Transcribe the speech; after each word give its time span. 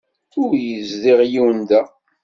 Ur 0.41 0.51
yezdiɣ 0.67 1.19
yiwen 1.31 1.59
da. 1.69 1.81